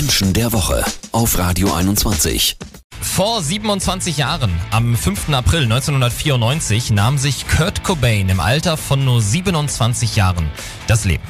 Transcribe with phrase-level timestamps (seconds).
[0.00, 0.82] Menschen der Woche
[1.12, 2.56] auf Radio 21.
[3.02, 5.28] Vor 27 Jahren, am 5.
[5.34, 10.50] April 1994, nahm sich Kurt Cobain im Alter von nur 27 Jahren
[10.86, 11.22] das Leben.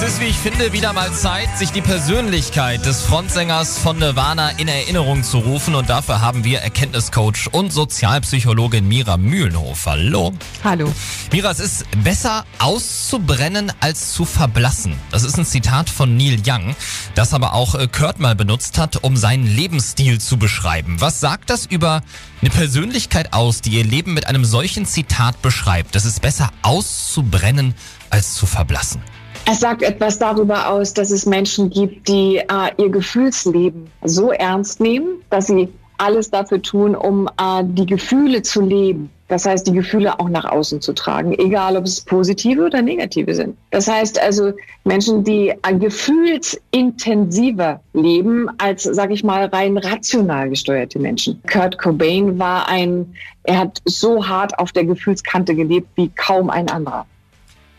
[0.00, 4.50] Es ist, wie ich finde, wieder mal Zeit, sich die Persönlichkeit des Frontsängers von Nirvana
[4.50, 5.74] in Erinnerung zu rufen.
[5.74, 9.86] Und dafür haben wir Erkenntniscoach und Sozialpsychologin Mira Mühlenhof.
[9.86, 10.34] Hallo.
[10.62, 10.92] Hallo.
[11.32, 14.94] Mira, es ist besser auszubrennen als zu verblassen.
[15.10, 16.76] Das ist ein Zitat von Neil Young,
[17.16, 21.00] das aber auch äh, Kurt mal benutzt hat, um seinen Lebensstil zu beschreiben.
[21.00, 22.02] Was sagt das über
[22.40, 25.96] eine Persönlichkeit aus, die ihr Leben mit einem solchen Zitat beschreibt?
[25.96, 27.74] Es ist besser auszubrennen
[28.10, 29.02] als zu verblassen.
[29.50, 32.44] Es sagt etwas darüber aus, dass es Menschen gibt, die äh,
[32.76, 38.60] ihr Gefühlsleben so ernst nehmen, dass sie alles dafür tun, um äh, die Gefühle zu
[38.60, 39.08] leben.
[39.28, 43.34] Das heißt, die Gefühle auch nach außen zu tragen, egal ob es positive oder negative
[43.34, 43.56] sind.
[43.70, 44.52] Das heißt also
[44.84, 51.40] Menschen, die äh, gefühlsintensiver leben als, sag ich mal, rein rational gesteuerte Menschen.
[51.50, 56.68] Kurt Cobain war ein, er hat so hart auf der Gefühlskante gelebt wie kaum ein
[56.68, 57.06] anderer.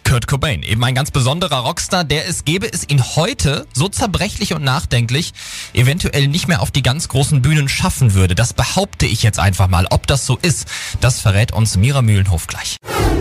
[0.09, 4.55] Kurt Cobain, eben ein ganz besonderer Rockstar, der es gäbe es ihn heute so zerbrechlich
[4.55, 5.33] und nachdenklich
[5.75, 8.33] eventuell nicht mehr auf die ganz großen Bühnen schaffen würde.
[8.33, 9.85] Das behaupte ich jetzt einfach mal.
[9.91, 10.67] Ob das so ist,
[10.99, 12.77] das verrät uns Mira Mühlenhof gleich.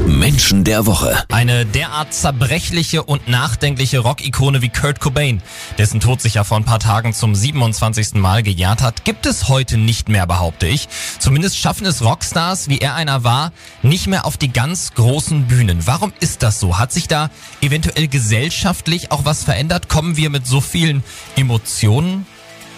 [0.09, 1.23] Menschen der Woche.
[1.31, 5.43] Eine derart zerbrechliche und nachdenkliche Rockikone wie Kurt Cobain,
[5.77, 8.15] dessen Tod sich ja vor ein paar Tagen zum 27.
[8.15, 10.89] Mal gejährt hat, gibt es heute nicht mehr, behaupte ich.
[11.19, 15.87] Zumindest schaffen es Rockstars, wie er einer war, nicht mehr auf die ganz großen Bühnen.
[15.87, 16.79] Warum ist das so?
[16.79, 19.89] Hat sich da eventuell gesellschaftlich auch was verändert?
[19.89, 21.05] Kommen wir mit so vielen
[21.37, 22.27] Emotionen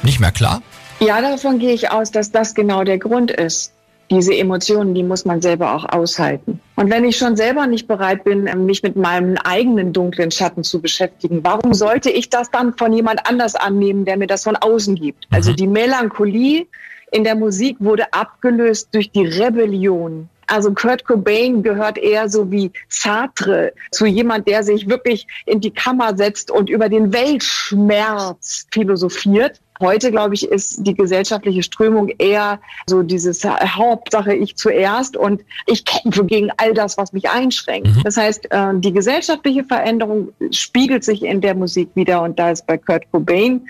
[0.02, 0.62] nicht mehr klar?
[0.98, 3.72] Ja, davon gehe ich aus, dass das genau der Grund ist.
[4.10, 6.60] Diese Emotionen, die muss man selber auch aushalten.
[6.76, 10.80] Und wenn ich schon selber nicht bereit bin, mich mit meinem eigenen dunklen Schatten zu
[10.80, 14.96] beschäftigen, warum sollte ich das dann von jemand anders annehmen, der mir das von außen
[14.96, 15.26] gibt?
[15.30, 15.56] Also mhm.
[15.56, 16.66] die Melancholie
[17.12, 22.72] in der Musik wurde abgelöst durch die Rebellion also Kurt Cobain gehört eher so wie
[22.88, 29.60] Sartre zu jemand, der sich wirklich in die Kammer setzt und über den Weltschmerz philosophiert.
[29.80, 35.84] Heute, glaube ich, ist die gesellschaftliche Strömung eher so dieses Hauptsache ich zuerst und ich
[35.84, 37.88] kämpfe gegen all das, was mich einschränkt.
[37.88, 38.02] Mhm.
[38.04, 42.66] Das heißt, äh, die gesellschaftliche Veränderung spiegelt sich in der Musik wieder und da ist
[42.66, 43.62] bei Kurt Cobain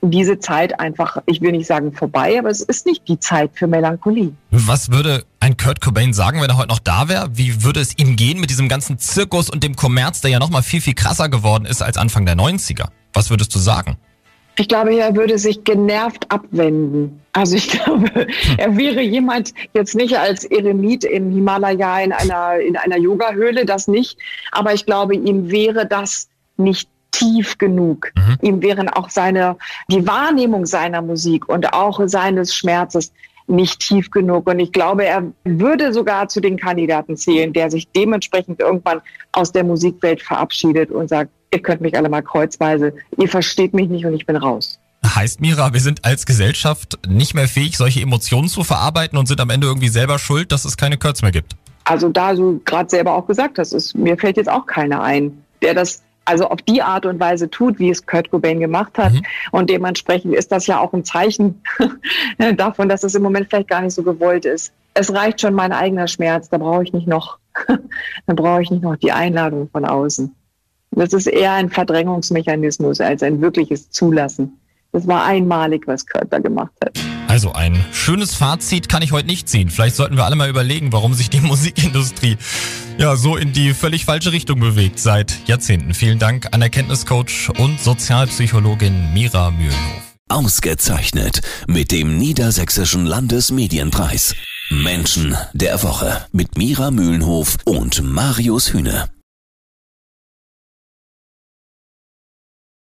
[0.00, 3.66] diese Zeit einfach, ich will nicht sagen vorbei, aber es ist nicht die Zeit für
[3.66, 4.32] Melancholie.
[4.50, 7.30] Was würde ein Kurt Cobain sagen, wenn er heute noch da wäre?
[7.32, 10.50] Wie würde es ihm gehen mit diesem ganzen Zirkus und dem Kommerz, der ja noch
[10.50, 12.88] mal viel, viel krasser geworden ist als Anfang der 90er?
[13.12, 13.96] Was würdest du sagen?
[14.58, 17.20] Ich glaube, er würde sich genervt abwenden.
[17.32, 18.26] Also ich glaube,
[18.56, 23.88] er wäre jemand jetzt nicht als Eremit im Himalaya in einer, in einer Yoga-Höhle, das
[23.88, 24.18] nicht.
[24.52, 28.12] Aber ich glaube, ihm wäre das nicht tief genug.
[28.16, 28.38] Mhm.
[28.42, 29.56] Ihm wären auch seine,
[29.88, 33.12] die Wahrnehmung seiner Musik und auch seines Schmerzes
[33.46, 34.48] nicht tief genug.
[34.48, 39.00] Und ich glaube, er würde sogar zu den Kandidaten zählen, der sich dementsprechend irgendwann
[39.32, 43.88] aus der Musikwelt verabschiedet und sagt, ihr könnt mich alle mal kreuzweise, ihr versteht mich
[43.88, 44.78] nicht und ich bin raus.
[45.04, 49.40] Heißt Mira, wir sind als Gesellschaft nicht mehr fähig, solche Emotionen zu verarbeiten und sind
[49.40, 51.56] am Ende irgendwie selber schuld, dass es keine Kurz mehr gibt?
[51.84, 55.42] Also da du gerade selber auch gesagt hast, ist, mir fällt jetzt auch keiner ein,
[55.62, 59.14] der das also auf die Art und Weise tut, wie es Kurt Cobain gemacht hat.
[59.14, 59.22] Mhm.
[59.50, 61.62] Und dementsprechend ist das ja auch ein Zeichen
[62.56, 64.72] davon, dass es im Moment vielleicht gar nicht so gewollt ist.
[64.92, 67.38] Es reicht schon mein eigener Schmerz, da brauche ich nicht noch,
[68.26, 70.34] da brauche ich nicht noch die Einladung von außen.
[70.90, 74.58] Das ist eher ein Verdrängungsmechanismus als ein wirkliches Zulassen.
[74.92, 76.98] Das war einmalig, was da gemacht hat.
[77.28, 79.68] Also ein schönes Fazit kann ich heute nicht ziehen.
[79.68, 82.38] Vielleicht sollten wir alle mal überlegen, warum sich die Musikindustrie
[82.96, 85.92] ja so in die völlig falsche Richtung bewegt seit Jahrzehnten.
[85.92, 90.16] Vielen Dank an Erkenntniscoach und Sozialpsychologin Mira Mühlenhof.
[90.30, 94.34] Ausgezeichnet mit dem Niedersächsischen Landesmedienpreis.
[94.70, 99.08] Menschen der Woche mit Mira Mühlenhof und Marius Hühne.